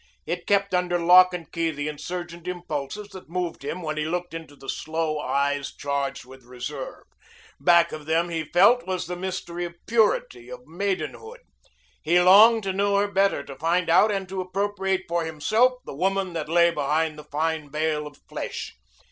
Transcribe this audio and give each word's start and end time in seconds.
It 0.25 0.47
kept 0.47 0.73
under 0.73 0.97
lock 0.97 1.31
and 1.31 1.51
key 1.51 1.69
the 1.69 1.87
insurgent 1.87 2.47
impulses 2.47 3.09
that 3.09 3.29
moved 3.29 3.63
him 3.63 3.83
when 3.83 3.97
he 3.97 4.05
looked 4.05 4.33
into 4.33 4.55
the 4.55 4.67
sloe 4.67 5.19
eyes 5.19 5.71
charged 5.75 6.25
with 6.25 6.43
reserve. 6.43 7.03
Back 7.59 7.91
of 7.91 8.07
them, 8.07 8.29
he 8.29 8.43
felt, 8.43 8.87
was 8.87 9.05
the 9.05 9.15
mystery 9.15 9.63
of 9.63 9.75
purity, 9.85 10.49
of 10.49 10.65
maidenhood. 10.65 11.41
He 12.01 12.19
longed 12.19 12.63
to 12.63 12.73
know 12.73 12.95
her 12.97 13.07
better, 13.11 13.43
to 13.43 13.55
find 13.57 13.91
out 13.91 14.11
and 14.11 14.27
to 14.29 14.41
appropriate 14.41 15.03
for 15.07 15.23
himself 15.23 15.73
the 15.85 15.93
woman 15.93 16.33
that 16.33 16.49
lay 16.49 16.71
behind 16.71 17.15
the 17.19 17.23
fine 17.23 17.69
veil 17.69 18.07
of 18.07 18.17
flesh. 18.27 18.73